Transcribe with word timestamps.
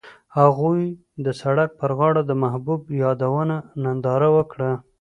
هغوی 0.37 0.83
د 1.25 1.27
سړک 1.41 1.69
پر 1.79 1.91
غاړه 1.97 2.21
د 2.25 2.31
محبوب 2.43 2.81
یادونه 3.03 3.55
ننداره 3.83 4.29
وکړه. 4.37 4.71